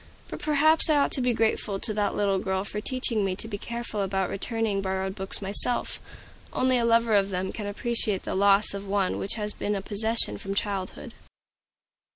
But 0.29 0.39
perhaps 0.39 0.89
I 0.89 0.95
ought 0.97 1.11
to 1.11 1.21
be 1.21 1.31
grateful 1.31 1.77
to 1.77 1.93
that 1.93 2.15
little 2.15 2.39
girl 2.39 2.63
for 2.63 2.81
teaching 2.81 3.23
me 3.23 3.35
to 3.35 3.47
be 3.47 3.59
careful 3.59 4.01
about 4.01 4.31
returning 4.31 4.81
borrowed 4.81 5.13
books 5.13 5.43
myself. 5.43 5.99
Only 6.51 6.79
a 6.79 6.85
lover 6.85 7.13
of 7.13 7.29
them 7.29 7.51
can 7.51 7.67
appreciate 7.67 8.23
the 8.23 8.33
loss 8.33 8.73
of 8.73 8.87
one 8.87 9.19
which 9.19 9.35
has 9.35 9.53
been 9.53 9.75
a 9.75 9.81
possession 9.83 10.39
from 10.39 10.55
childhood. 10.55 11.13